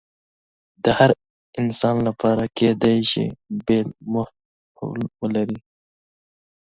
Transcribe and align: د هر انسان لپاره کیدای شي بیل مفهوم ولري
د 0.83 0.85
هر 0.99 1.11
انسان 1.61 1.95
لپاره 2.07 2.43
کیدای 2.57 2.97
شي 3.11 3.25
بیل 3.65 3.89
مفهوم 4.13 4.99
ولري 5.19 5.59